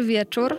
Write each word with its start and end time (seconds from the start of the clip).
Dobry 0.00 0.12
wieczór. 0.12 0.56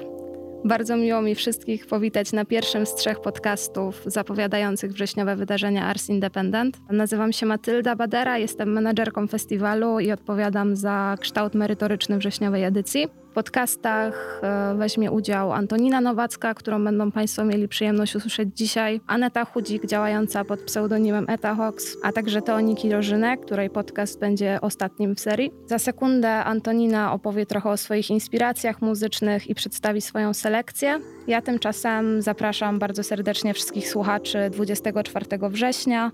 Bardzo 0.65 0.97
miło 0.97 1.21
mi 1.21 1.35
wszystkich 1.35 1.87
powitać 1.87 2.31
na 2.31 2.45
pierwszym 2.45 2.85
z 2.85 2.95
trzech 2.95 3.21
podcastów 3.21 4.01
zapowiadających 4.05 4.91
wrześniowe 4.91 5.35
wydarzenia 5.35 5.85
Ars 5.85 6.09
Independent. 6.09 6.77
Nazywam 6.89 7.33
się 7.33 7.45
Matylda 7.45 7.95
Badera, 7.95 8.37
jestem 8.37 8.73
menadżerką 8.73 9.27
festiwalu 9.27 9.99
i 9.99 10.11
odpowiadam 10.11 10.75
za 10.75 11.15
kształt 11.19 11.53
merytoryczny 11.53 12.17
wrześniowej 12.17 12.63
edycji. 12.63 13.07
Podcastach 13.34 14.41
e, 14.44 14.76
weźmie 14.76 15.12
udział 15.12 15.54
Antonina 15.54 16.01
Nowacka, 16.01 16.54
którą 16.54 16.84
będą 16.84 17.12
Państwo 17.12 17.46
mieli 17.46 17.68
przyjemność 17.68 18.15
usłyszeć 18.15 18.49
dzisiaj, 18.55 19.01
Aneta 19.07 19.46
Chudzik, 19.46 19.85
działająca 19.85 20.46
pod 20.46 20.60
pseudonimem 20.60 21.26
Eta 21.29 21.55
Hawks, 21.55 21.98
a 22.04 22.12
także 22.12 22.41
Teoniki 22.41 22.91
Rożynek, 22.91 23.41
której 23.41 23.70
podcast 23.70 24.20
będzie 24.20 24.62
ostatnim 24.62 25.15
w 25.15 25.20
serii. 25.20 25.51
Za 25.65 25.79
sekundę 25.79 26.43
Antonina 26.43 27.13
opowie 27.13 27.46
trochę 27.46 27.70
o 27.70 27.77
swoich 27.77 28.10
inspiracjach 28.10 28.82
muzycznych 28.82 29.49
i 29.49 29.55
przedstawi 29.55 30.01
swoją 30.01 30.34
selekcję. 30.34 30.99
Ja 31.27 31.41
tymczasem 31.41 32.21
zapraszam 32.21 32.79
bardzo 32.79 33.04
serdecznie 33.04 33.54
wszystkich 33.54 33.90
słuchaczy 33.90 34.49
24 34.49 35.26
września 35.49 36.12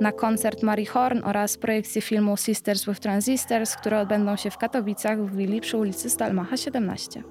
na 0.00 0.12
koncert 0.12 0.62
Marii 0.62 0.86
Horn 0.86 1.20
oraz 1.24 1.58
projekcję 1.58 2.02
filmu 2.02 2.36
Sisters 2.36 2.84
with 2.84 3.00
Transistors, 3.00 3.76
które 3.76 4.00
odbędą 4.00 4.36
się 4.36 4.50
w 4.50 4.58
Katowicach 4.58 5.18
w 5.18 5.36
willi 5.36 5.60
przy 5.60 5.76
ulicy 5.76 6.10
Stalmacha 6.10 6.56
17. 6.56 7.22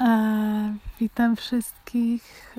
E, 0.00 0.74
witam 1.00 1.36
wszystkich 1.36 2.56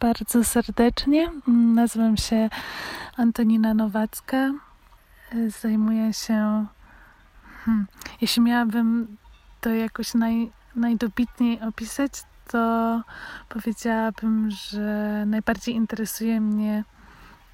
bardzo 0.00 0.44
serdecznie. 0.44 1.30
Nazywam 1.74 2.16
się 2.16 2.48
Antonina 3.16 3.74
Nowacka. 3.74 4.52
Zajmuję 5.60 6.12
się. 6.12 6.66
Hmm, 7.64 7.86
jeśli 8.20 8.42
miałabym 8.42 9.16
to 9.62 9.70
jakoś 9.70 10.14
naj, 10.14 10.50
najdobitniej 10.76 11.60
opisać, 11.60 12.12
to 12.48 13.02
powiedziałabym, 13.48 14.50
że 14.50 15.24
najbardziej 15.26 15.74
interesuje 15.74 16.40
mnie 16.40 16.84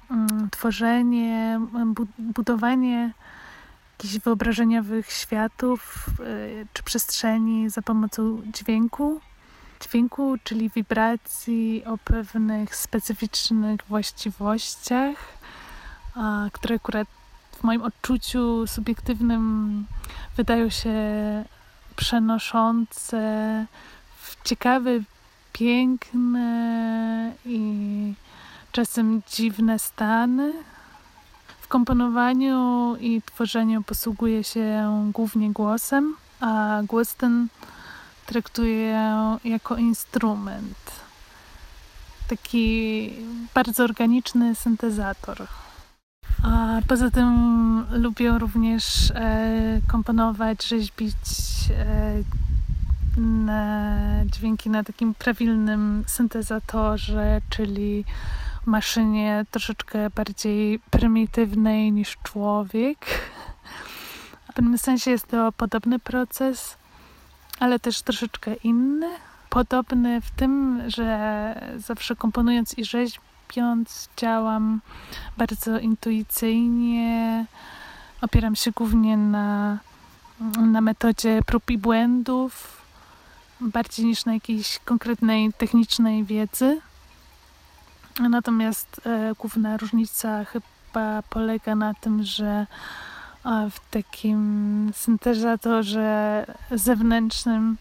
um, 0.09 0.49
tworzenie, 0.51 1.61
budowanie 2.19 3.13
jakichś 3.91 4.23
wyobrażeniowych 4.23 5.11
światów 5.11 6.05
y, 6.19 6.67
czy 6.73 6.83
przestrzeni 6.83 7.69
za 7.69 7.81
pomocą 7.81 8.41
dźwięku. 8.53 9.21
Dźwięku, 9.81 10.37
czyli 10.43 10.69
wibracji 10.69 11.83
o 11.85 11.97
pewnych 11.97 12.75
specyficznych 12.75 13.79
właściwościach, 13.87 15.17
które 16.53 16.75
akurat 16.75 17.07
w 17.51 17.63
moim 17.63 17.81
odczuciu 17.81 18.67
subiektywnym 18.67 19.85
wydają 20.37 20.69
się 20.69 20.93
przenoszące 21.99 23.19
w 24.21 24.43
ciekawe, 24.43 24.91
piękne 25.53 27.33
i 27.45 27.61
czasem 28.71 29.21
dziwne 29.31 29.79
stany. 29.79 30.53
W 31.61 31.67
komponowaniu 31.67 32.95
i 32.99 33.21
tworzeniu 33.21 33.83
posługuje 33.83 34.43
się 34.43 34.91
głównie 35.13 35.51
głosem, 35.51 36.15
a 36.39 36.81
głos 36.87 37.15
ten 37.15 37.47
traktuję 38.25 39.11
jako 39.43 39.75
instrument. 39.75 40.91
Taki 42.27 43.13
bardzo 43.53 43.83
organiczny 43.83 44.55
syntezator. 44.55 45.47
A 46.43 46.81
poza 46.87 47.11
tym 47.11 47.85
lubię 47.91 48.37
również 48.39 49.11
e, 49.11 49.81
komponować, 49.87 50.67
rzeźbić 50.67 51.15
e, 51.77 52.23
na 53.21 53.97
dźwięki 54.25 54.69
na 54.69 54.83
takim 54.83 55.13
prawilnym 55.13 56.03
syntezatorze, 56.07 57.41
czyli 57.49 58.05
maszynie 58.65 59.45
troszeczkę 59.51 60.09
bardziej 60.09 60.79
prymitywnej 60.79 61.91
niż 61.91 62.17
człowiek. 62.23 62.97
W 64.49 64.53
pewnym 64.53 64.77
sensie 64.77 65.11
jest 65.11 65.27
to 65.27 65.51
podobny 65.51 65.99
proces, 65.99 66.77
ale 67.59 67.79
też 67.79 68.01
troszeczkę 68.01 68.53
inny. 68.53 69.09
Podobny 69.49 70.21
w 70.21 70.31
tym, 70.31 70.81
że 70.87 71.55
zawsze 71.77 72.15
komponując 72.15 72.77
i 72.77 72.85
rzeźbiąc, 72.85 74.09
działam 74.17 74.81
bardzo 75.37 75.79
intuicyjnie. 75.79 77.45
Opieram 78.21 78.55
się 78.55 78.71
głównie 78.71 79.17
na, 79.17 79.77
na 80.57 80.81
metodzie 80.81 81.41
prób 81.45 81.71
i 81.71 81.77
błędów, 81.77 82.81
bardziej 83.61 84.05
niż 84.05 84.25
na 84.25 84.33
jakiejś 84.33 84.79
konkretnej 84.79 85.53
technicznej 85.53 86.23
wiedzy. 86.23 86.81
Natomiast 88.29 89.01
e, 89.05 89.33
główna 89.39 89.77
różnica 89.77 90.45
chyba 90.45 91.23
polega 91.29 91.75
na 91.75 91.93
tym, 91.93 92.23
że 92.23 92.67
e, 93.45 93.69
w 93.69 93.79
takim 93.91 94.91
syntezatorze 94.95 96.45
zewnętrznym 96.71 97.77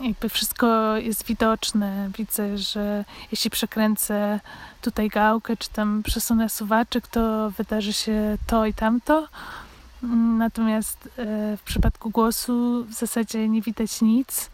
jakby 0.00 0.28
wszystko 0.28 0.96
jest 0.96 1.24
widoczne. 1.24 2.10
Widzę, 2.18 2.58
że 2.58 3.04
jeśli 3.32 3.50
przekręcę 3.50 4.40
tutaj 4.82 5.08
gałkę, 5.08 5.56
czy 5.56 5.70
tam 5.70 6.02
przesunę 6.02 6.48
suwaczek, 6.48 7.06
to 7.06 7.50
wydarzy 7.50 7.92
się 7.92 8.38
to 8.46 8.66
i 8.66 8.74
tamto. 8.74 9.28
Natomiast 10.38 11.08
e, 11.18 11.56
w 11.56 11.62
przypadku 11.62 12.10
głosu 12.10 12.84
w 12.84 12.92
zasadzie 12.92 13.48
nie 13.48 13.62
widać 13.62 14.02
nic 14.02 14.50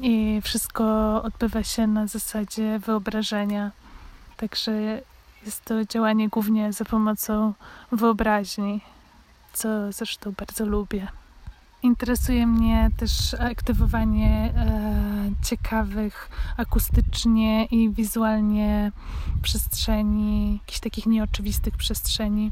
i 0.00 0.40
wszystko 0.44 0.84
odbywa 1.22 1.62
się 1.62 1.86
na 1.86 2.06
zasadzie 2.06 2.78
wyobrażenia. 2.78 3.70
Także 4.36 5.00
jest 5.44 5.64
to 5.64 5.84
działanie 5.84 6.28
głównie 6.28 6.72
za 6.72 6.84
pomocą 6.84 7.52
wyobraźni, 7.92 8.80
co 9.52 9.92
zresztą 9.92 10.32
bardzo 10.38 10.66
lubię. 10.66 11.08
Interesuje 11.84 12.46
mnie 12.46 12.90
też 12.96 13.34
aktywowanie 13.34 14.52
e, 14.56 15.30
ciekawych 15.42 16.28
akustycznie 16.56 17.64
i 17.64 17.90
wizualnie 17.90 18.92
przestrzeni, 19.42 20.52
jakichś 20.52 20.80
takich 20.80 21.06
nieoczywistych 21.06 21.76
przestrzeni, 21.76 22.50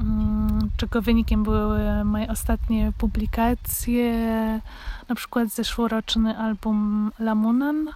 mm, 0.00 0.70
czego 0.76 1.02
wynikiem 1.02 1.42
były 1.42 2.04
moje 2.04 2.28
ostatnie 2.28 2.92
publikacje, 2.98 4.12
na 5.08 5.14
przykład 5.14 5.48
zeszłoroczny 5.48 6.38
album 6.38 7.10
Lamunan, 7.18 7.88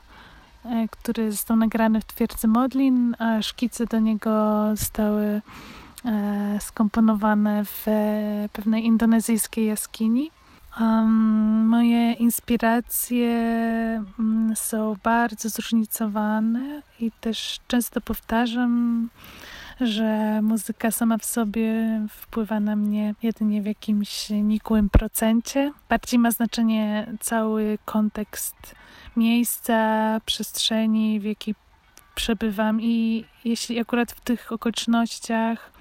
e, 0.64 0.88
który 0.90 1.32
został 1.32 1.56
nagrany 1.56 2.00
w 2.00 2.04
twierdzy 2.04 2.48
Modlin, 2.48 3.16
a 3.18 3.42
szkice 3.42 3.86
do 3.86 3.98
niego 3.98 4.62
zostały 4.76 5.42
e, 6.04 6.58
skomponowane 6.60 7.64
w 7.64 7.86
pewnej 8.52 8.86
indonezyjskiej 8.86 9.66
jaskini. 9.66 10.30
Um, 10.80 11.66
moje 11.68 12.12
inspiracje 12.12 13.30
um, 14.18 14.52
są 14.56 14.96
bardzo 15.02 15.48
zróżnicowane 15.48 16.82
i 17.00 17.10
też 17.20 17.60
często 17.66 18.00
powtarzam, 18.00 19.08
że 19.80 20.40
muzyka 20.42 20.90
sama 20.90 21.18
w 21.18 21.24
sobie 21.24 21.72
wpływa 22.10 22.60
na 22.60 22.76
mnie 22.76 23.14
jedynie 23.22 23.62
w 23.62 23.66
jakimś 23.66 24.30
nikłym 24.30 24.90
procencie. 24.90 25.72
Bardziej 25.88 26.18
ma 26.18 26.30
znaczenie 26.30 27.06
cały 27.20 27.78
kontekst 27.84 28.74
miejsca, 29.16 30.20
przestrzeni, 30.26 31.20
w 31.20 31.24
jakiej 31.24 31.54
przebywam 32.14 32.80
i 32.80 33.24
jeśli 33.44 33.80
akurat 33.80 34.12
w 34.12 34.20
tych 34.20 34.52
okolicznościach 34.52 35.72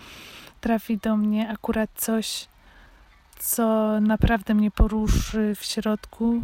trafi 0.61 0.97
do 0.97 1.17
mnie 1.17 1.49
akurat 1.49 1.89
coś, 1.95 2.47
co 3.39 3.99
naprawdę 4.01 4.53
mnie 4.53 4.71
poruszy 4.71 5.53
w 5.55 5.65
środku, 5.65 6.41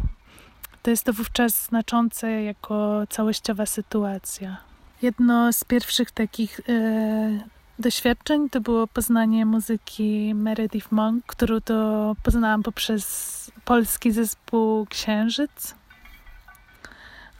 to 0.82 0.90
jest 0.90 1.04
to 1.04 1.12
wówczas 1.12 1.66
znaczące 1.66 2.42
jako 2.42 3.02
całościowa 3.10 3.66
sytuacja. 3.66 4.56
Jedno 5.02 5.52
z 5.52 5.64
pierwszych 5.64 6.10
takich 6.10 6.60
e, 6.68 7.48
doświadczeń 7.78 8.50
to 8.50 8.60
było 8.60 8.86
poznanie 8.86 9.46
muzyki 9.46 10.32
Meredith 10.34 10.92
Monk, 10.92 11.24
którą 11.26 11.60
to 11.60 12.16
poznałam 12.22 12.62
poprzez 12.62 13.50
polski 13.64 14.12
zespół 14.12 14.86
Księżyc. 14.86 15.74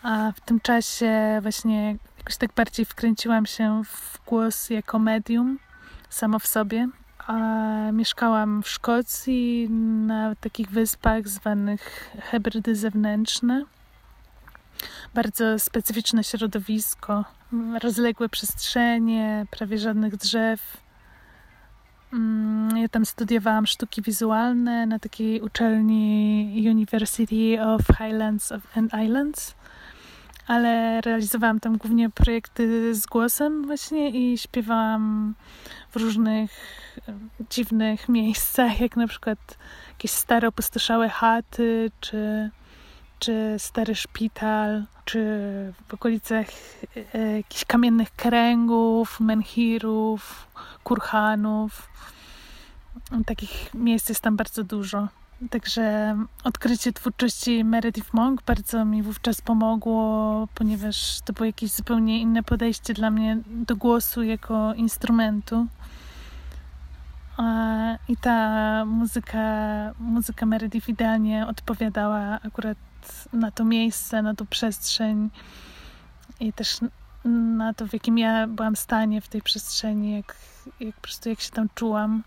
A 0.03 0.33
w 0.37 0.41
tym 0.41 0.61
czasie 0.61 1.39
właśnie 1.43 1.97
jakoś 2.19 2.37
tak 2.37 2.53
bardziej 2.53 2.87
wkręciłam 2.87 3.47
się 3.47 3.83
w 3.85 4.25
głos 4.27 4.71
jako 4.71 4.99
medium 4.99 5.59
samo 6.11 6.39
w 6.39 6.47
sobie 6.47 6.89
mieszkałam 7.93 8.63
w 8.63 8.69
Szkocji 8.69 9.71
na 10.07 10.35
takich 10.35 10.71
wyspach 10.71 11.29
zwanych 11.29 12.11
Hebrydy 12.23 12.77
Zewnętrzne. 12.77 13.65
Bardzo 15.15 15.59
specyficzne 15.59 16.25
środowisko. 16.25 17.25
rozległe 17.83 18.29
przestrzenie, 18.29 19.47
prawie 19.51 19.79
żadnych 19.79 20.17
drzew. 20.17 20.77
Mm, 22.13 22.77
ja 22.77 22.89
tam 22.89 23.07
studiowałam 23.07 23.67
sztuki 23.67 24.03
wizualne 24.03 24.87
na 24.87 24.99
takiej 24.99 25.41
uczelni 25.41 26.67
University 26.71 27.63
of 27.63 27.81
Highlands 27.99 28.53
and 28.53 28.93
Islands, 29.05 29.55
ale 30.47 31.01
realizowałam 31.01 31.61
tam 31.61 31.77
głównie 31.77 32.11
projekty 32.11 32.95
z 32.95 33.07
głosem 33.07 33.67
właśnie 33.67 34.11
i 34.11 34.39
śpiewałam 34.39 35.35
w 35.95 35.97
różnych 35.97 36.51
dziwnych 37.51 38.09
miejscach, 38.09 38.81
jak 38.81 38.97
na 38.97 39.07
przykład 39.07 39.59
jakieś 39.89 40.11
stare 40.11 40.49
opustoszałe 40.49 41.09
chaty, 41.09 41.91
czy, 42.01 42.51
czy 43.19 43.55
stary 43.59 43.95
szpital, 43.95 44.85
czy 45.05 45.19
w 45.89 45.95
okolicach 45.95 46.47
e, 47.15 47.37
jakichś 47.37 47.65
kamiennych 47.65 48.11
kręgów, 48.11 49.21
menhirów, 49.21 50.49
kurhanów. 50.85 51.89
Takich 53.27 53.75
miejsc 53.75 54.09
jest 54.09 54.21
tam 54.21 54.37
bardzo 54.37 54.65
dużo. 54.65 55.09
Także 55.51 56.17
odkrycie 56.45 56.93
twórczości 56.93 57.65
Meredith 57.65 58.15
Monk 58.15 58.43
bardzo 58.43 58.85
mi 58.85 59.03
wówczas 59.03 59.41
pomogło, 59.41 60.49
ponieważ 60.55 61.21
to 61.25 61.33
było 61.33 61.47
jakieś 61.47 61.71
zupełnie 61.71 62.21
inne 62.21 62.43
podejście 62.43 62.95
dla 62.95 63.11
mnie 63.11 63.39
do 63.47 63.77
głosu 63.77 64.23
jako 64.23 64.75
instrumentu. 64.75 65.67
I 68.09 68.17
ta 68.17 68.85
muzyka, 68.85 69.39
muzyka 69.99 70.47
Meredith 70.47 70.89
idealnie 70.89 71.47
odpowiadała 71.47 72.39
akurat 72.45 72.79
na 73.33 73.51
to 73.51 73.65
miejsce, 73.65 74.23
na 74.23 74.35
tą 74.35 74.47
przestrzeń 74.47 75.31
i 76.41 76.53
też 76.53 76.79
na 77.25 77.75
to, 77.75 77.87
w 77.87 77.93
jakim 77.93 78.19
ja 78.19 78.47
byłam 78.47 78.77
stanie 78.77 79.21
w 79.21 79.29
tej 79.29 79.43
przestrzeni, 79.43 80.17
jak, 80.17 80.37
jak 80.81 80.95
po 80.95 81.01
prostu 81.01 81.29
jak 81.29 81.41
się 81.41 81.51
tam 81.51 81.69
czułam. 81.75 82.23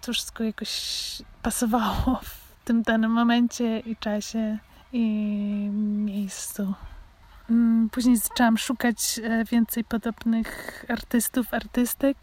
To 0.00 0.12
wszystko 0.12 0.44
jakoś 0.44 1.22
pasowało 1.42 2.20
w 2.22 2.64
tym 2.64 2.82
danym 2.82 3.10
momencie 3.10 3.80
i 3.80 3.96
czasie 3.96 4.58
i 4.92 5.04
miejscu. 5.82 6.74
Mm, 7.50 7.90
później 7.90 8.16
zaczęłam 8.16 8.58
szukać 8.58 9.20
e, 9.22 9.44
więcej 9.44 9.84
podobnych 9.84 10.84
artystów, 10.88 11.54
artystek 11.54 12.16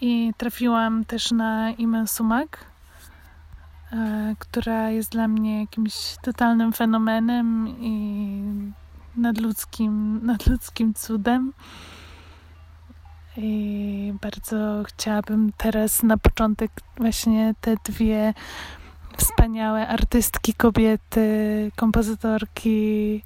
i 0.00 0.32
trafiłam 0.36 1.04
też 1.04 1.30
na 1.30 1.70
Imę 1.70 2.06
Sumak, 2.06 2.64
e, 3.92 4.34
która 4.38 4.90
jest 4.90 5.12
dla 5.12 5.28
mnie 5.28 5.60
jakimś 5.60 6.16
totalnym 6.22 6.72
fenomenem 6.72 7.68
i 7.68 8.42
nadludzkim, 9.16 10.20
nadludzkim 10.26 10.94
cudem. 10.94 11.52
I 13.36 14.14
bardzo 14.20 14.82
chciałabym 14.86 15.52
teraz 15.56 16.02
na 16.02 16.16
początek 16.18 16.70
właśnie 16.96 17.54
te 17.60 17.76
dwie 17.84 18.34
wspaniałe 19.16 19.88
artystki, 19.88 20.54
kobiety, 20.54 21.70
kompozytorki, 21.76 23.22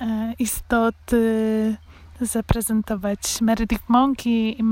e, 0.00 0.34
istoty 0.38 1.76
zaprezentować 2.20 3.40
Meredith 3.40 3.84
Monk 3.88 4.26
i 4.26 4.62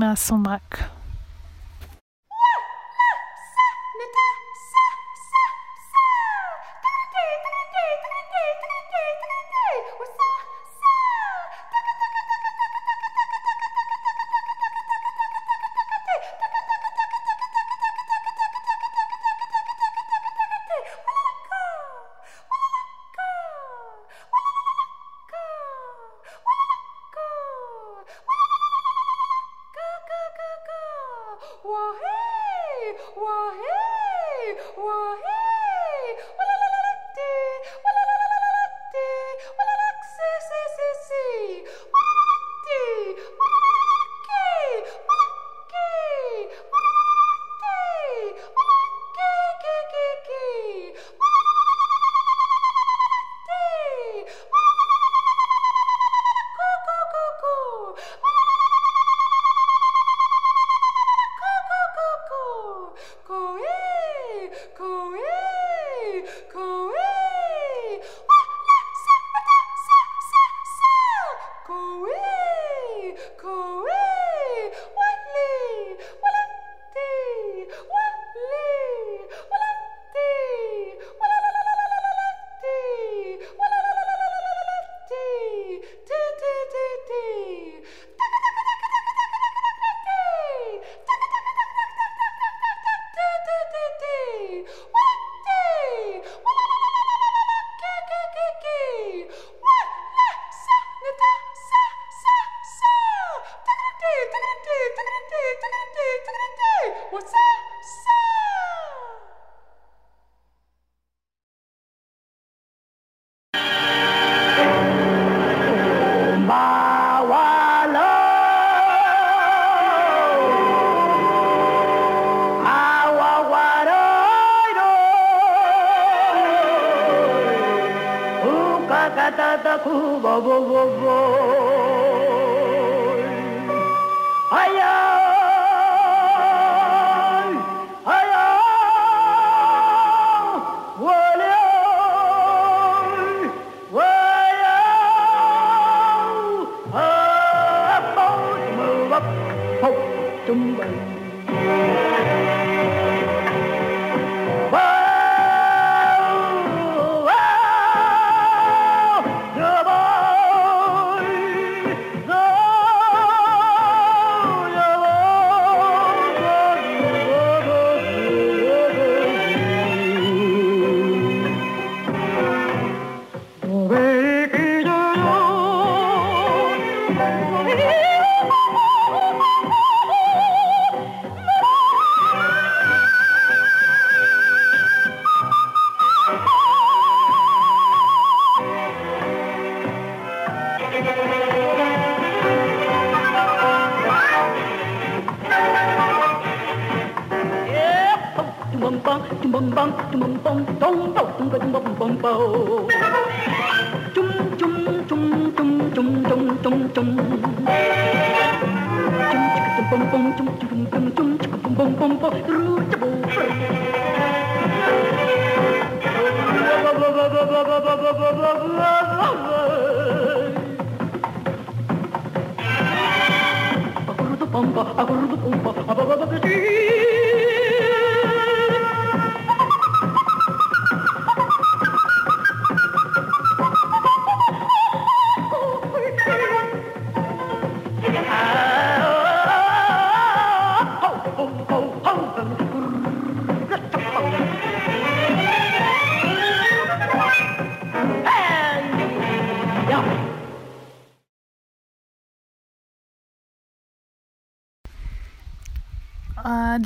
Bumba, 224.49 224.81
a 224.81 225.05
bumba, 225.05 225.35
a 225.35 225.37
bumba, 225.37 225.71
a 225.87 225.93
bumba, 225.95 226.58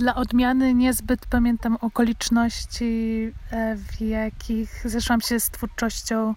Dla 0.03 0.15
odmiany 0.15 0.73
niezbyt 0.73 1.25
pamiętam 1.25 1.77
okoliczności, 1.81 3.31
e, 3.51 3.75
w 3.75 4.01
jakich 4.01 4.81
zeszłam 4.85 5.21
się 5.21 5.39
z 5.39 5.49
twórczością 5.49 6.35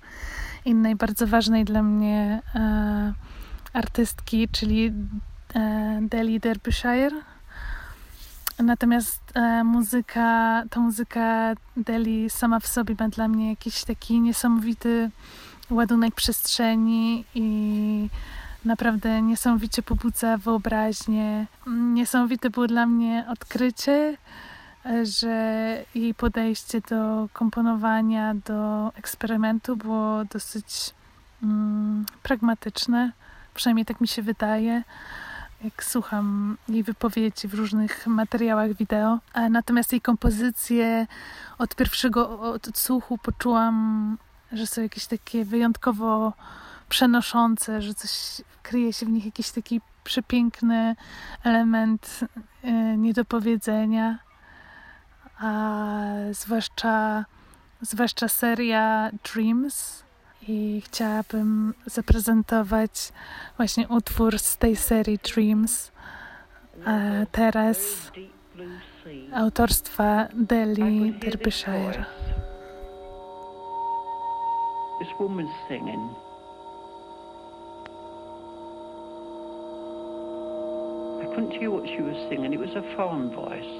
innej 0.64 0.96
bardzo 0.96 1.26
ważnej 1.26 1.64
dla 1.64 1.82
mnie 1.82 2.42
e, 2.54 3.14
artystki, 3.72 4.48
czyli 4.48 4.92
e, 5.54 5.98
Deli 6.02 6.40
Derbyshire. 6.40 7.14
Natomiast 8.58 9.22
muzyka, 9.64 10.62
ta 10.70 10.80
muzyka 10.80 11.54
Deli 11.76 12.30
sama 12.30 12.60
w 12.60 12.66
sobie 12.66 12.94
ma 12.98 13.08
dla 13.08 13.28
mnie 13.28 13.50
jakiś 13.50 13.84
taki 13.84 14.20
niesamowity 14.20 15.10
ładunek 15.70 16.14
przestrzeni 16.14 17.24
i 17.34 18.08
naprawdę 18.66 19.22
niesamowicie 19.22 19.82
pobudza 19.82 20.36
wyobraźnię. 20.36 21.46
Niesamowite 21.66 22.50
było 22.50 22.66
dla 22.66 22.86
mnie 22.86 23.24
odkrycie, 23.28 24.16
że 25.02 25.84
jej 25.94 26.14
podejście 26.14 26.80
do 26.80 27.28
komponowania, 27.32 28.34
do 28.34 28.92
eksperymentu 28.94 29.76
było 29.76 30.24
dosyć 30.24 30.94
mm, 31.42 32.06
pragmatyczne, 32.22 33.12
przynajmniej 33.54 33.86
tak 33.86 34.00
mi 34.00 34.08
się 34.08 34.22
wydaje 34.22 34.82
jak 35.64 35.84
słucham 35.84 36.56
jej 36.68 36.82
wypowiedzi 36.82 37.48
w 37.48 37.54
różnych 37.54 38.06
materiałach 38.06 38.72
wideo. 38.72 39.18
Natomiast 39.50 39.92
jej 39.92 40.00
kompozycje 40.00 41.06
od 41.58 41.74
pierwszego 41.74 42.40
odsłuchu 42.40 43.18
poczułam, 43.18 44.18
że 44.52 44.66
są 44.66 44.82
jakieś 44.82 45.06
takie 45.06 45.44
wyjątkowo 45.44 46.32
przenoszące, 46.88 47.82
że 47.82 47.94
coś 47.94 48.42
kryje 48.62 48.92
się 48.92 49.06
w 49.06 49.08
nich 49.08 49.24
jakiś 49.24 49.50
taki 49.50 49.80
przepiękny 50.04 50.96
element 51.44 52.20
yy, 52.64 52.96
niedopowiedzenia, 52.96 54.18
a 55.38 56.00
zwłaszcza, 56.30 57.24
zwłaszcza 57.80 58.28
seria 58.28 59.10
Dreams. 59.34 60.06
I 60.48 60.82
chciałabym 60.84 61.74
zaprezentować 61.86 63.12
właśnie 63.56 63.88
utwór 63.88 64.38
z 64.38 64.56
tej 64.56 64.76
serii 64.76 65.18
Dreams. 65.18 65.92
Teraz 67.32 67.78
autorstwa 69.34 70.28
Deli 70.34 71.12
Derbyshire. 71.12 72.04
This 74.98 75.08
woman's 75.18 75.68
singing. 75.68 76.25
Couldn't 81.36 81.50
hear 81.50 81.70
what 81.70 81.86
she 81.86 82.00
was 82.00 82.16
singing. 82.30 82.54
It 82.54 82.58
was 82.58 82.70
a 82.70 82.96
foreign 82.96 83.28
voice. 83.28 83.72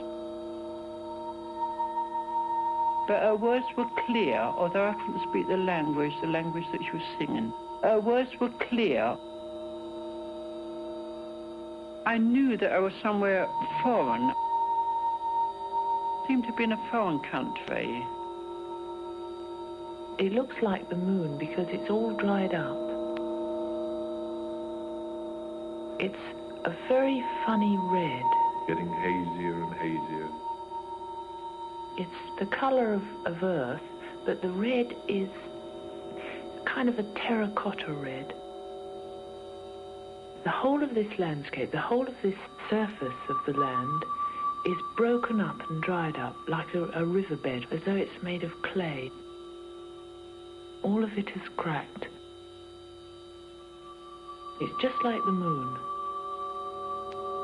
But 3.08 3.22
her 3.22 3.34
words 3.34 3.64
were 3.78 3.88
clear, 4.04 4.36
although 4.36 4.84
I 4.84 4.92
couldn't 4.92 5.30
speak 5.30 5.48
the 5.48 5.56
language, 5.56 6.12
the 6.20 6.26
language 6.26 6.66
that 6.72 6.82
she 6.84 6.90
was 6.90 7.06
singing. 7.18 7.50
Her 7.82 7.98
words 7.98 8.28
were 8.38 8.50
clear. 8.68 9.16
I 12.04 12.18
knew 12.18 12.58
that 12.58 12.72
I 12.72 12.78
was 12.78 12.92
somewhere 13.02 13.48
foreign. 13.82 14.30
seemed 16.28 16.44
to 16.44 16.52
be 16.52 16.64
in 16.64 16.72
a 16.72 16.90
foreign 16.90 17.20
country. 17.20 18.04
It 20.18 20.32
looks 20.32 20.56
like 20.60 20.90
the 20.90 20.96
moon 20.96 21.38
because 21.38 21.68
it's 21.70 21.88
all 21.88 22.12
dried 22.18 22.52
up. 22.52 22.76
It's 25.98 26.35
a 26.66 26.74
very 26.88 27.24
funny 27.46 27.78
red. 27.78 28.24
Getting 28.66 28.88
hazier 28.88 29.62
and 29.62 29.74
hazier. 29.74 30.28
It's 31.96 32.40
the 32.40 32.46
color 32.46 32.92
of, 32.92 33.02
of 33.24 33.42
earth, 33.44 33.80
but 34.24 34.42
the 34.42 34.50
red 34.50 34.96
is 35.06 35.28
kind 36.64 36.88
of 36.88 36.98
a 36.98 37.04
terracotta 37.14 37.92
red. 37.92 38.34
The 40.42 40.50
whole 40.50 40.82
of 40.82 40.92
this 40.92 41.18
landscape, 41.20 41.70
the 41.70 41.80
whole 41.80 42.06
of 42.08 42.14
this 42.22 42.34
surface 42.68 43.14
of 43.28 43.36
the 43.46 43.52
land 43.52 44.04
is 44.66 44.76
broken 44.96 45.40
up 45.40 45.70
and 45.70 45.80
dried 45.82 46.16
up 46.16 46.36
like 46.48 46.74
a, 46.74 46.90
a 46.94 47.04
riverbed, 47.04 47.68
as 47.70 47.80
though 47.84 47.94
it's 47.94 48.22
made 48.24 48.42
of 48.42 48.50
clay. 48.62 49.12
All 50.82 51.04
of 51.04 51.16
it 51.16 51.28
is 51.28 51.48
cracked. 51.56 52.08
It's 54.60 54.82
just 54.82 54.96
like 55.04 55.24
the 55.24 55.32
moon. 55.32 55.78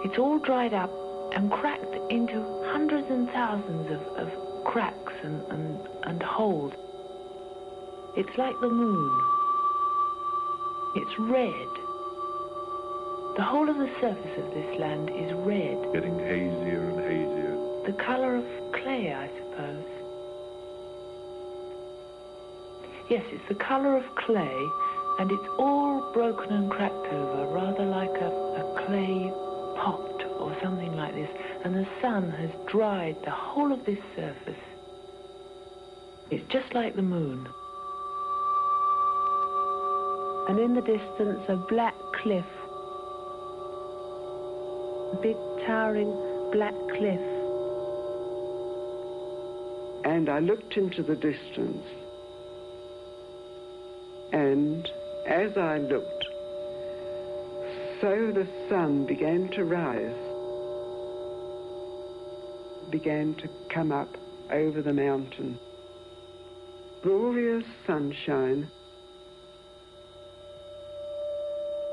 It's 0.05 0.19
all 0.19 0.39
dried 0.39 0.75
up 0.75 0.91
and 1.33 1.51
cracked 1.51 1.95
into 2.11 2.43
hundreds 2.67 3.09
and 3.09 3.31
thousands 3.31 3.91
of, 3.91 4.01
of 4.17 4.65
cracks 4.65 5.13
and, 5.23 5.43
and, 5.51 5.89
and 6.03 6.23
holes. 6.23 6.73
It's 8.17 8.37
like 8.37 8.59
the 8.61 8.69
moon. 8.69 9.21
It's 10.97 11.19
red. 11.19 11.69
The 13.37 13.43
whole 13.43 13.69
of 13.71 13.79
the 13.79 13.91
surface 14.01 14.39
of 14.39 14.53
this 14.53 14.79
land 14.79 15.09
is 15.09 15.33
red. 15.33 15.93
Getting 15.95 16.19
hazier 16.19 16.91
and 16.91 17.01
hazier. 17.01 17.57
The 17.87 17.93
colour 17.93 18.37
of 18.37 18.73
clay, 18.73 19.15
I 19.15 19.29
suppose. 19.39 19.87
Yes, 23.09 23.25
it's 23.31 23.49
the 23.49 23.55
colour 23.55 23.97
of 23.97 24.15
clay, 24.17 24.69
and 25.21 25.31
it's 25.31 25.49
all 25.59 26.13
broken 26.13 26.53
and 26.53 26.71
cracked 26.71 27.07
over, 27.07 27.47
rather 27.55 27.85
like 27.85 28.15
a, 28.21 28.31
a 28.31 28.85
clay 28.85 29.33
pot 29.83 30.25
or 30.39 30.57
something 30.63 30.97
like 30.97 31.15
this, 31.15 31.31
and 31.65 31.75
the 31.75 31.87
sun 32.01 32.31
has 32.31 32.51
dried 32.69 33.17
the 33.25 33.31
whole 33.31 33.73
of 33.73 33.85
this 33.85 33.99
surface. 34.15 34.65
It's 36.31 36.47
just 36.53 36.73
like 36.73 36.95
the 36.95 37.03
moon. 37.03 37.49
And 40.49 40.59
in 40.59 40.75
the 40.75 40.83
distance, 40.83 41.43
a 41.49 41.57
black 41.57 41.95
cliff. 42.15 42.47
A 45.13 45.19
big 45.21 45.37
towering 45.67 46.13
black 46.53 46.75
cliff. 46.97 47.21
And 50.05 50.29
I 50.29 50.39
looked 50.39 50.77
into 50.77 51.03
the 51.03 51.17
distance. 51.17 51.87
And 54.33 54.89
as 55.27 55.57
I 55.57 55.79
looked, 55.79 56.12
so 58.03 58.33
the 58.35 58.49
sun 58.69 59.07
began 59.07 59.49
to 59.51 59.63
rise, 59.65 60.13
began 62.91 63.33
to 63.37 63.49
come 63.73 63.93
up 63.93 64.09
over 64.51 64.83
the 64.83 64.93
mountain. 64.93 65.57
Glorious 67.05 67.63
sunshine. 67.87 68.69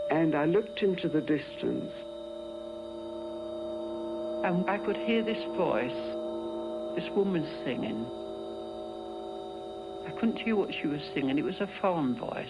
And 0.10 0.34
I 0.34 0.46
looked 0.46 0.82
into 0.82 1.08
the 1.10 1.22
distance. 1.22 1.94
And 4.44 4.68
I 4.68 4.80
could 4.84 4.98
hear 4.98 5.24
this 5.24 5.44
voice, 5.56 5.92
this 6.96 7.08
woman 7.16 7.46
singing. 7.64 8.04
I 10.08 10.20
couldn't 10.20 10.40
hear 10.40 10.56
what 10.56 10.74
she 10.74 10.88
was 10.88 11.02
singing. 11.14 11.38
It 11.38 11.46
was 11.46 11.62
a 11.62 11.70
foreign 11.80 12.16
voice. 12.16 12.50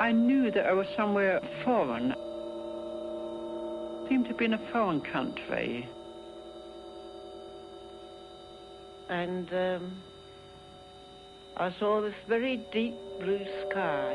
I 0.00 0.12
knew 0.12 0.50
that 0.52 0.64
I 0.64 0.72
was 0.72 0.86
somewhere 0.96 1.40
foreign. 1.62 2.14
seemed 4.08 4.26
to 4.28 4.34
be 4.34 4.46
in 4.46 4.54
a 4.54 4.72
foreign 4.72 5.02
country. 5.02 5.86
And 9.10 9.52
um, 9.52 9.92
I 11.58 11.70
saw 11.78 12.00
this 12.00 12.14
very 12.26 12.56
deep 12.72 12.94
blue 13.20 13.44
sky. 13.68 14.14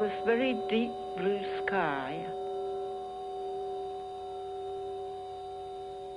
This 0.00 0.24
very 0.24 0.54
deep 0.70 0.92
blue 1.16 1.40
sky. 1.66 2.24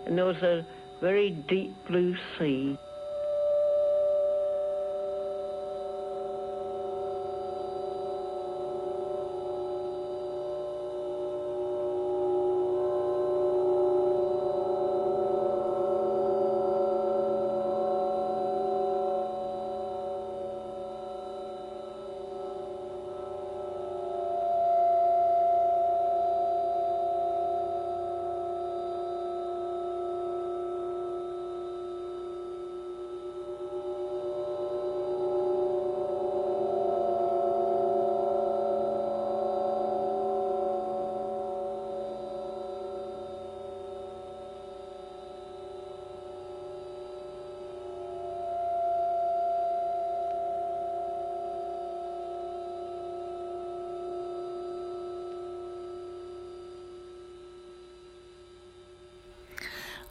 And 0.05 0.15
there 0.15 0.25
was 0.25 0.43
a 0.43 0.63
very 1.01 1.31
deep 1.31 1.73
blue 1.87 2.15
sea. 2.37 2.77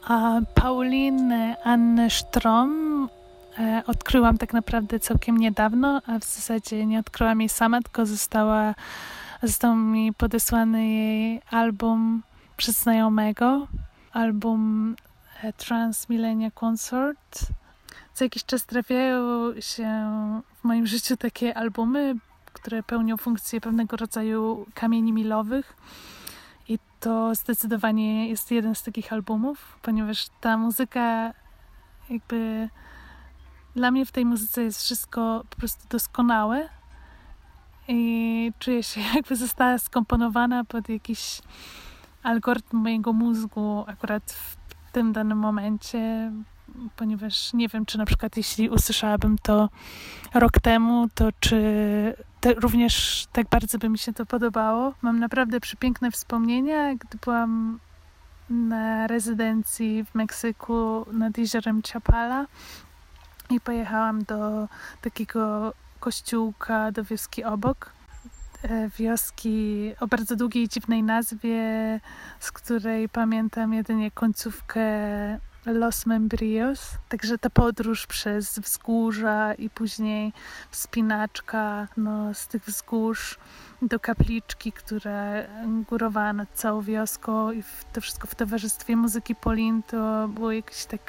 A 0.07 0.41
Pauline 0.55 1.57
Anne 1.65 2.11
Strom 2.11 3.09
e, 3.59 3.83
odkryłam 3.87 4.39
tak 4.39 4.53
naprawdę 4.53 5.01
całkiem 5.01 5.39
niedawno, 5.39 6.03
a 6.07 6.19
w 6.19 6.25
zasadzie 6.25 6.87
nie 6.87 6.99
odkryłam 6.99 7.41
jej 7.41 7.49
sama, 7.49 7.83
tylko 7.83 8.07
została, 8.07 8.75
został 9.43 9.77
mi 9.77 10.13
podesłany 10.13 10.89
jej 10.89 11.41
album 11.51 12.23
przez 12.57 12.83
znajomego, 12.83 13.67
album 14.13 14.95
e, 15.43 15.53
Transmillennia 15.53 16.51
Consort. 16.51 17.39
Co 18.15 18.25
jakiś 18.25 18.45
czas 18.45 18.67
trafiają 18.67 19.21
się 19.61 19.89
w 20.61 20.65
moim 20.65 20.87
życiu 20.87 21.17
takie 21.17 21.57
albumy, 21.57 22.15
które 22.53 22.83
pełnią 22.83 23.17
funkcję 23.17 23.61
pewnego 23.61 23.97
rodzaju 23.97 24.67
kamieni 24.75 25.13
milowych 25.13 25.77
to 27.05 27.35
zdecydowanie 27.35 28.29
jest 28.29 28.51
jeden 28.51 28.75
z 28.75 28.83
takich 28.83 29.13
albumów, 29.13 29.79
ponieważ 29.83 30.27
ta 30.41 30.57
muzyka 30.57 31.35
jakby 32.11 32.69
dla 33.77 33.91
mnie 33.91 34.07
w 34.07 34.13
tej 34.13 34.25
muzyce 34.25 34.63
jest 34.63 34.83
wszystko 34.83 35.45
po 35.51 35.57
prostu 35.57 35.89
doskonałe 35.89 36.69
i 37.89 38.53
czuję 38.59 38.83
się 38.83 39.01
jakby 39.15 39.37
została 39.37 39.79
skomponowana 39.79 40.65
pod 40.65 40.89
jakiś 40.89 41.41
algorytm 42.23 42.77
mojego 42.77 43.13
mózgu 43.13 43.85
akurat 43.87 44.33
w 44.33 44.57
tym 44.93 45.13
danym 45.13 45.39
momencie, 45.39 46.33
ponieważ 46.97 47.53
nie 47.53 47.69
wiem, 47.69 47.87
czy 47.87 47.99
na 47.99 48.05
przykład 48.05 48.37
jeśli 48.37 48.71
usłyszałabym 48.71 49.39
to 49.39 49.69
rok 50.35 50.61
temu, 50.61 51.09
to 51.15 51.29
czy 51.41 51.57
te, 52.45 52.55
również 52.55 53.27
tak 53.33 53.49
bardzo 53.49 53.79
by 53.79 53.89
mi 53.89 53.99
się 53.99 54.13
to 54.13 54.27
podobało. 54.27 54.95
Mam 55.03 55.21
naprawdę 55.21 55.61
przepiękne 55.61 56.11
wspomnienia, 56.11 56.95
gdy 56.95 57.19
byłam 57.25 57.81
na 58.51 59.07
rezydencji 59.07 60.05
w 60.05 60.15
Meksyku 60.15 61.07
nad 61.13 61.39
jeziorem 61.39 61.83
Chapala 61.93 62.47
i 63.51 63.61
pojechałam 63.61 64.25
do 64.25 64.69
takiego 65.01 65.73
kościółka, 66.01 66.93
do 66.93 67.05
wioski 67.05 67.45
obok. 67.45 67.93
E, 68.63 68.89
wioski 68.89 69.93
o 70.01 70.07
bardzo 70.07 70.37
długiej, 70.37 70.69
dziwnej 70.69 71.03
nazwie, 71.03 72.01
z 72.41 72.53
której 72.53 73.09
pamiętam 73.09 73.75
jedynie 73.75 74.11
końcówkę 74.11 74.87
Los 75.67 76.07
Membrios. 76.07 76.91
Także 77.09 77.39
ta 77.39 77.51
podróż 77.51 78.07
przez 78.07 78.59
wzgórza 78.59 79.55
i 79.55 79.71
później 79.71 80.33
wspinaczka 80.71 81.89
no, 81.97 82.35
z 82.35 82.49
tych 82.49 82.65
wzgórz 82.65 83.39
do 83.83 84.01
kapliczki, 84.01 84.73
która 84.73 85.33
górowała 85.89 86.33
nad 86.33 86.49
całą 86.55 86.83
wioską 86.83 87.53
i 87.53 87.63
to 87.93 88.01
wszystko 88.01 88.27
w 88.27 88.35
towarzystwie 88.35 88.97
muzyki 88.97 89.35
Polin 89.35 89.83
to 89.83 90.29
było 90.29 90.53
jakieś 90.53 90.85
tak 90.85 91.01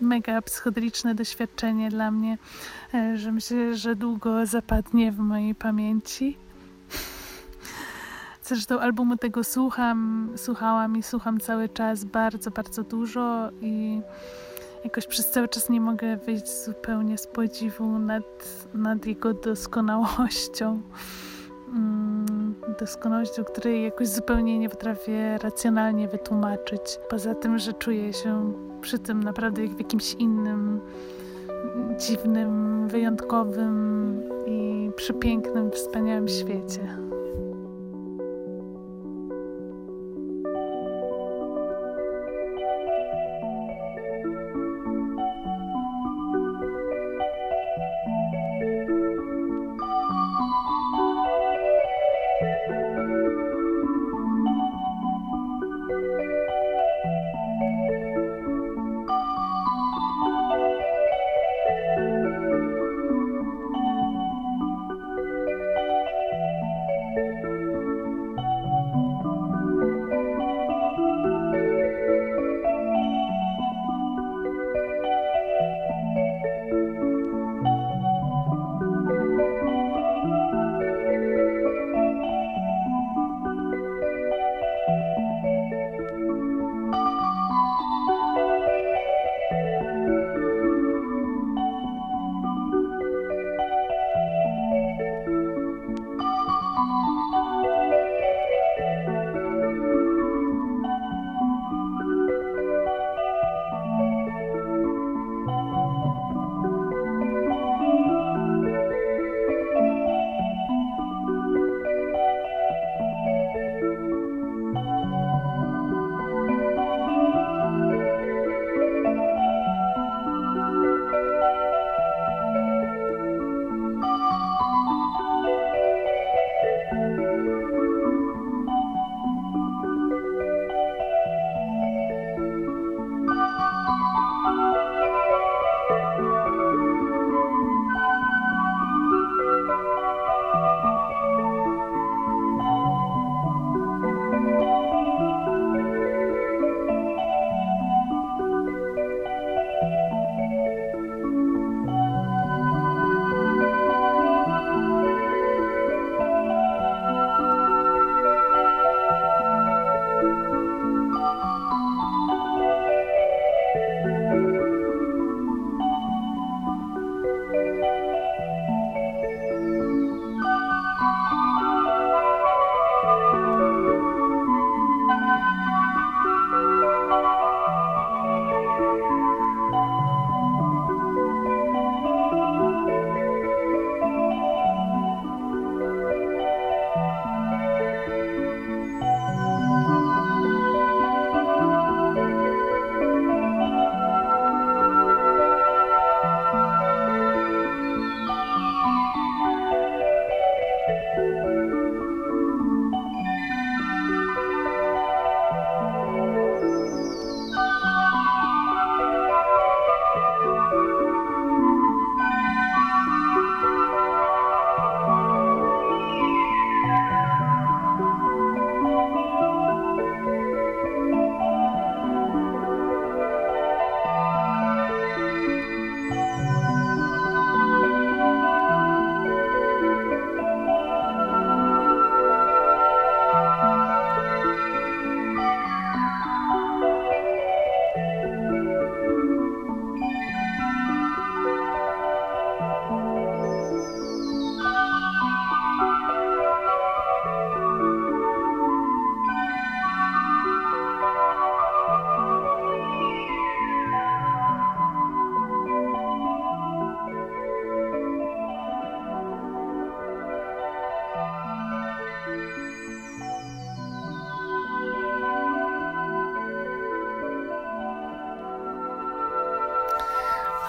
mega 0.00 0.42
psychodeliczne 0.42 1.14
doświadczenie 1.14 1.90
dla 1.90 2.10
mnie, 2.10 2.38
e, 2.94 3.18
że 3.18 3.32
myślę, 3.32 3.76
że 3.76 3.96
długo 3.96 4.46
zapadnie 4.46 5.12
w 5.12 5.18
mojej 5.18 5.54
pamięci. 5.54 6.36
Zresztą 8.50 8.80
albumu 8.80 9.16
tego 9.16 9.44
słucham, 9.44 10.30
słuchałam 10.36 10.96
i 10.96 11.02
słucham 11.02 11.40
cały 11.40 11.68
czas 11.68 12.04
bardzo, 12.04 12.50
bardzo 12.50 12.82
dużo 12.82 13.50
i 13.60 14.00
jakoś 14.84 15.06
przez 15.06 15.30
cały 15.30 15.48
czas 15.48 15.68
nie 15.68 15.80
mogę 15.80 16.16
wyjść 16.16 16.64
zupełnie 16.64 17.18
z 17.18 17.26
podziwu 17.26 17.98
nad, 17.98 18.24
nad 18.74 19.06
jego 19.06 19.34
doskonałością. 19.34 20.82
Mm, 21.68 22.54
doskonałością, 22.80 23.44
której 23.44 23.84
jakoś 23.84 24.08
zupełnie 24.08 24.58
nie 24.58 24.68
potrafię 24.68 25.38
racjonalnie 25.38 26.08
wytłumaczyć. 26.08 26.98
Poza 27.10 27.34
tym, 27.34 27.58
że 27.58 27.72
czuję 27.72 28.12
się 28.12 28.52
przy 28.80 28.98
tym 28.98 29.22
naprawdę 29.22 29.62
jak 29.62 29.74
w 29.74 29.78
jakimś 29.78 30.14
innym, 30.14 30.80
dziwnym, 31.98 32.88
wyjątkowym 32.88 34.22
i 34.46 34.90
przepięknym, 34.96 35.70
wspaniałym 35.70 36.28
świecie. 36.28 37.10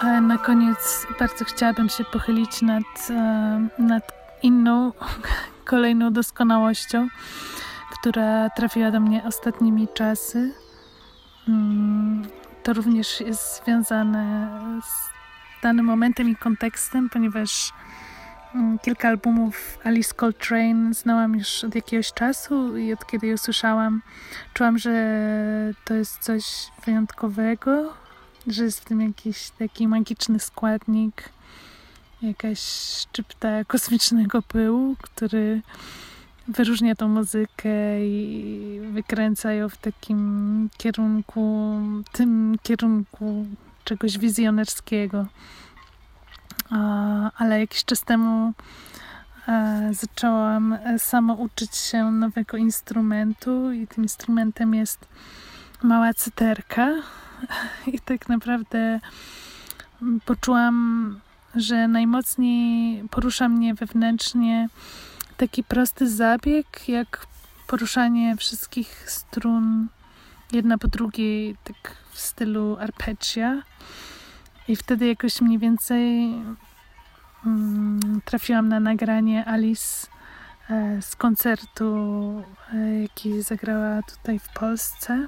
A 0.02 0.22
na 0.22 0.38
koniec 0.38 1.08
bardzo 1.20 1.46
chciałabym 1.46 1.90
się 1.90 2.04
pochylić 2.04 2.62
nad, 2.62 3.10
e, 3.10 3.68
nad 3.80 4.12
inną, 4.44 4.92
kolejną 5.66 6.14
doskonałością, 6.14 7.08
która 7.92 8.50
trafiła 8.50 8.92
do 8.92 9.00
mnie 9.00 9.24
ostatnimi 9.26 9.88
czasy. 9.94 10.54
Mm, 11.48 12.28
to 12.64 12.74
również 12.74 13.22
jest 13.22 13.64
związane 13.64 14.50
z 14.84 15.10
danym 15.64 15.86
momentem 15.86 16.30
i 16.30 16.36
kontekstem, 16.36 17.10
ponieważ 17.10 17.74
mm, 18.56 18.80
kilka 18.80 19.08
albumów 19.08 19.80
Alice 19.84 20.14
Coltrane 20.16 20.94
znałam 20.94 21.36
już 21.36 21.64
od 21.64 21.76
jakiegoś 21.76 22.14
czasu 22.14 22.78
i 22.78 22.94
od 22.94 23.06
kiedy 23.06 23.28
je 23.28 23.34
usłyszałam, 23.34 24.02
czułam, 24.54 24.78
że 24.78 24.94
to 25.86 25.94
jest 25.94 26.20
coś 26.20 26.44
wyjątkowego, 26.86 28.01
że 28.48 28.64
jest 28.64 28.80
w 28.80 28.86
tym 28.86 29.02
jakiś 29.02 29.50
taki 29.50 29.88
magiczny 29.88 30.40
składnik, 30.40 31.30
jakaś 32.22 32.60
szczypta 32.60 33.66
kosmicznego 33.66 34.42
pyłu, 34.42 34.96
który 35.02 35.62
wyróżnia 36.48 36.96
tą 36.96 37.08
muzykę 37.08 38.06
i 38.06 38.80
wykręca 38.92 39.54
ją 39.54 39.70
w 39.70 39.78
takim 39.78 40.70
kierunku, 40.78 41.72
tym 42.12 42.56
kierunku 42.64 43.46
czegoś 43.84 44.18
wizjonerskiego. 44.18 45.26
Ale 47.38 47.60
jakiś 47.60 47.86
czas 47.86 48.02
temu 48.04 48.54
e, 49.48 49.90
zaczęłam 49.94 50.78
samo 50.98 51.34
uczyć 51.34 51.76
się 51.76 52.12
nowego 52.12 52.58
instrumentu 52.58 53.72
i 53.72 53.88
tym 53.88 54.04
instrumentem 54.04 54.76
jest 54.76 55.08
mała 55.84 56.14
cyterka 56.14 56.96
i 57.88 58.00
tak 58.00 58.30
naprawdę 58.30 59.00
poczułam, 60.26 61.20
że 61.56 61.88
najmocniej 61.88 63.04
porusza 63.10 63.50
mnie 63.50 63.74
wewnętrznie 63.74 64.70
taki 65.38 65.64
prosty 65.64 66.10
zabieg, 66.10 66.90
jak 66.90 67.28
poruszanie 67.68 68.38
wszystkich 68.38 69.12
strun 69.12 69.88
jedna 70.52 70.78
po 70.78 70.88
drugiej, 70.88 71.56
tak 71.64 71.96
w 72.12 72.20
stylu 72.20 72.78
arpeggia. 72.80 73.62
I 74.68 74.76
wtedy 74.76 75.08
jakoś 75.08 75.42
mniej 75.42 75.60
więcej 75.60 76.34
mm, 77.46 78.22
trafiłam 78.26 78.70
na 78.70 78.80
nagranie 78.80 79.46
Alice 79.46 80.08
e, 80.70 81.02
z 81.02 81.16
koncertu, 81.16 81.86
e, 82.74 83.02
jaki 83.02 83.42
zagrała 83.42 84.04
tutaj 84.04 84.40
w 84.40 84.50
Polsce, 84.50 85.28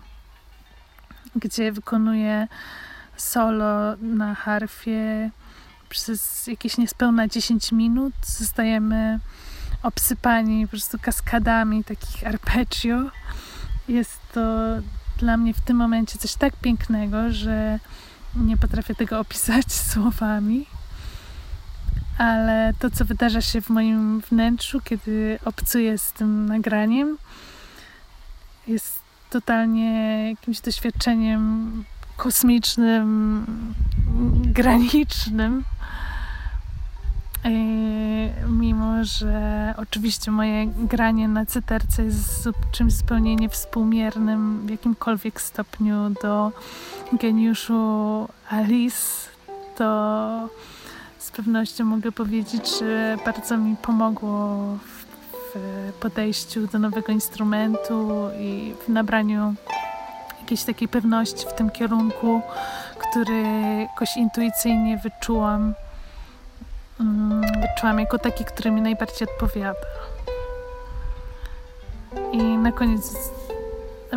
gdzie 1.35 1.71
wykonuje 1.71 2.47
solo 3.17 3.97
na 4.01 4.35
harfie 4.35 5.29
przez 5.89 6.47
jakieś 6.47 6.77
niespełna 6.77 7.27
10 7.27 7.71
minut. 7.71 8.13
Zostajemy 8.25 9.19
obsypani 9.83 10.65
po 10.67 10.71
prostu 10.71 10.99
kaskadami 10.99 11.83
takich 11.83 12.27
arpeggio. 12.27 12.97
Jest 13.87 14.19
to 14.33 14.41
dla 15.17 15.37
mnie 15.37 15.53
w 15.53 15.61
tym 15.61 15.77
momencie 15.77 16.17
coś 16.17 16.33
tak 16.35 16.55
pięknego, 16.55 17.31
że 17.31 17.79
nie 18.35 18.57
potrafię 18.57 18.95
tego 18.95 19.19
opisać 19.19 19.73
słowami. 19.91 20.65
Ale 22.17 22.73
to, 22.79 22.91
co 22.91 23.05
wydarza 23.05 23.41
się 23.41 23.61
w 23.61 23.69
moim 23.69 24.21
wnętrzu, 24.21 24.81
kiedy 24.81 25.39
obcuję 25.45 25.97
z 25.97 26.11
tym 26.11 26.45
nagraniem, 26.45 27.17
jest 28.67 29.02
totalnie 29.33 30.29
jakimś 30.29 30.61
doświadczeniem 30.61 31.83
kosmicznym, 32.17 33.45
granicznym. 34.45 35.63
Mimo, 38.49 39.03
że 39.03 39.73
oczywiście 39.77 40.31
moje 40.31 40.67
granie 40.67 41.27
na 41.27 41.45
cyterce 41.45 42.03
jest 42.03 42.49
czymś 42.71 42.93
zupełnie 42.93 43.35
niewspółmiernym 43.35 44.67
w 44.67 44.69
jakimkolwiek 44.69 45.41
stopniu 45.41 46.09
do 46.23 46.51
geniuszu 47.13 48.27
Alice, 48.49 49.29
to 49.77 50.49
z 51.19 51.31
pewnością 51.31 51.85
mogę 51.85 52.11
powiedzieć, 52.11 52.79
że 52.79 53.17
bardzo 53.25 53.57
mi 53.57 53.75
pomogło 53.75 54.57
w, 54.77 55.02
w 55.55 55.93
podejściu 55.99 56.67
do 56.67 56.79
nowego 56.79 57.11
instrumentu 57.11 58.29
i 58.39 58.73
w 58.85 58.89
nabraniu 58.89 59.53
jakiejś 60.41 60.63
takiej 60.63 60.87
pewności 60.87 61.45
w 61.49 61.53
tym 61.53 61.69
kierunku, 61.69 62.41
który 62.97 63.43
jakoś 63.79 64.17
intuicyjnie 64.17 64.97
wyczułam 64.97 65.73
Mm, 66.99 67.41
wyczułam 67.61 67.99
jako 67.99 68.19
taki, 68.19 68.45
który 68.45 68.71
mi 68.71 68.81
najbardziej 68.81 69.27
odpowiada. 69.27 69.79
I 72.31 72.37
na 72.37 72.71
koniec 72.71 73.31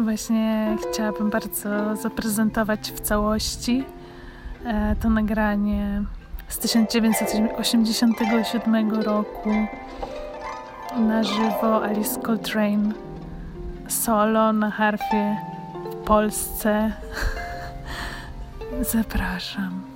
właśnie 0.00 0.76
chciałabym 0.90 1.30
bardzo 1.30 1.96
zaprezentować 1.96 2.92
w 2.92 3.00
całości 3.00 3.84
e, 4.64 4.96
to 5.02 5.10
nagranie 5.10 6.02
z 6.48 6.58
1987 6.58 9.02
roku 9.02 9.50
na 11.00 11.22
żywo 11.22 11.84
Alice 11.84 12.20
Coltrane 12.20 12.92
solo 13.88 14.52
na 14.52 14.70
harfie 14.70 15.36
w 15.92 15.94
Polsce. 15.94 16.92
Zapraszam. 18.92 19.95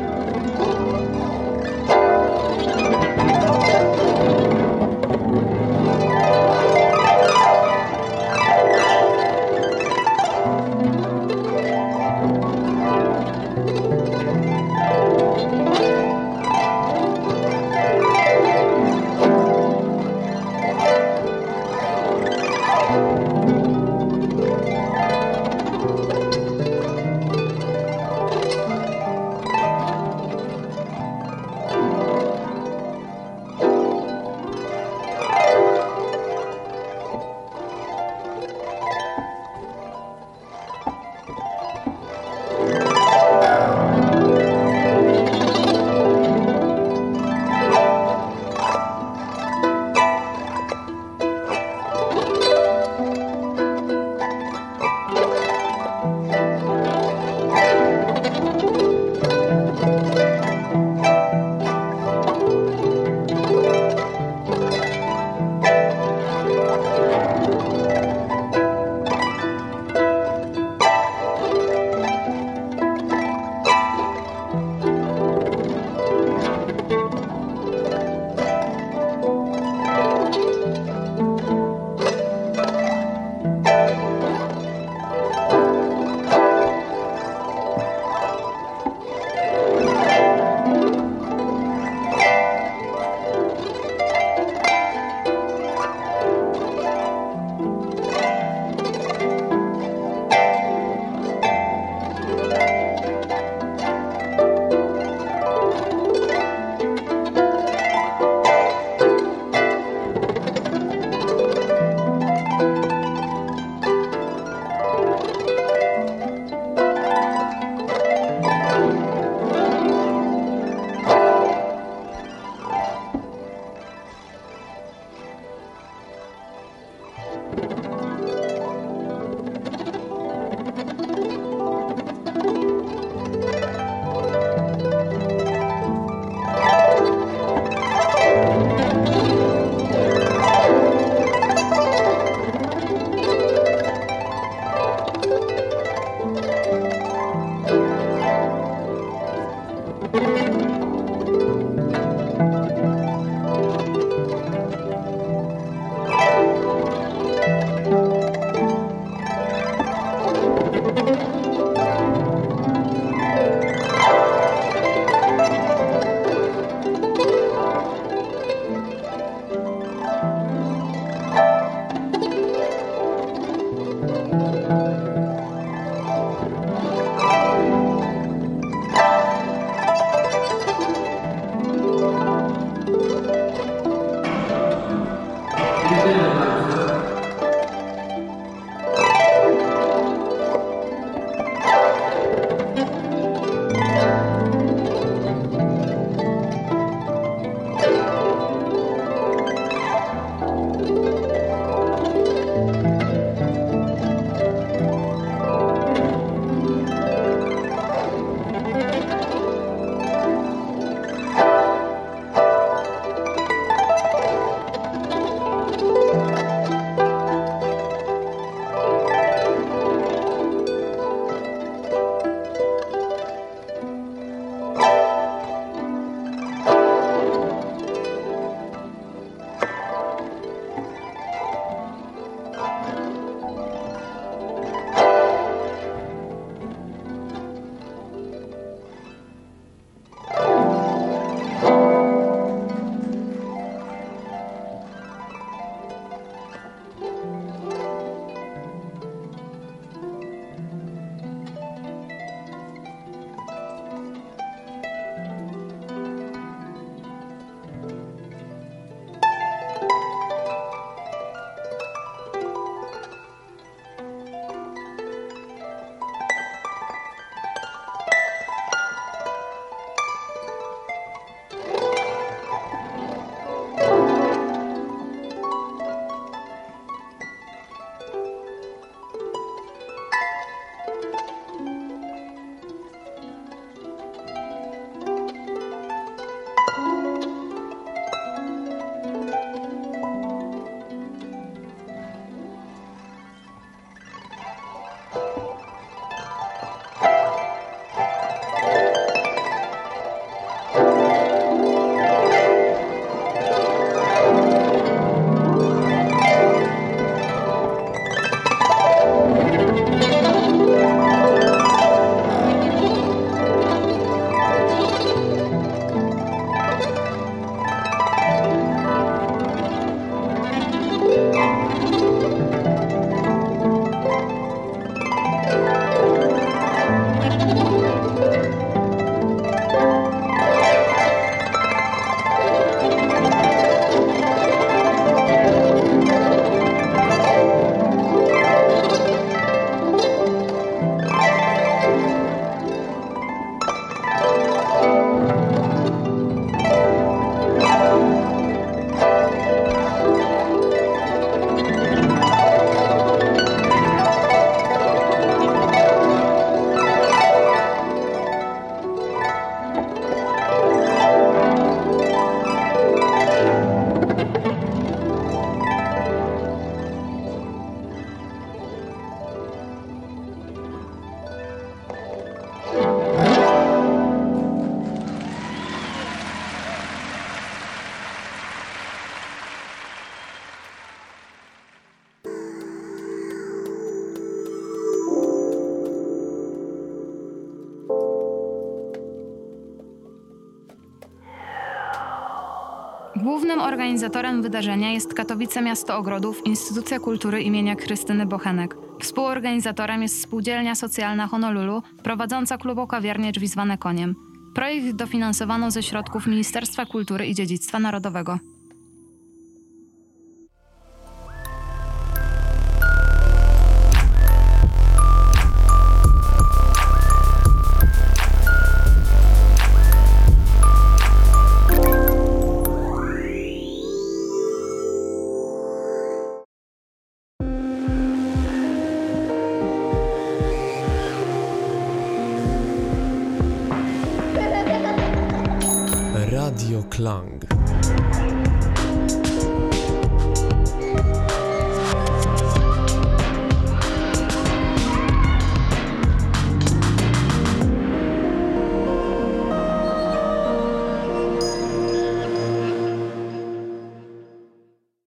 Głównym 393.15 393.59
organizatorem 393.61 394.41
wydarzenia 394.41 394.91
jest 394.91 395.13
Katowice 395.13 395.61
Miasto 395.61 395.97
Ogrodów, 395.97 396.45
Instytucja 396.45 396.99
Kultury 396.99 397.41
imienia 397.41 397.75
Krystyny 397.75 398.25
Bochenek. 398.25 398.75
Współorganizatorem 398.99 400.01
jest 400.01 400.21
Spółdzielnia 400.21 400.75
Socjalna 400.75 401.27
Honolulu, 401.27 401.83
prowadząca 402.03 402.57
klubą 402.57 402.87
kawiarnię 402.87 403.31
Drzwi 403.31 403.47
zwane 403.47 403.77
koniem. 403.77 404.15
Projekt 404.55 404.95
dofinansowano 404.95 405.71
ze 405.71 405.83
środków 405.83 406.27
Ministerstwa 406.27 406.85
Kultury 406.85 407.25
i 407.25 407.35
Dziedzictwa 407.35 407.79
Narodowego. 407.79 408.39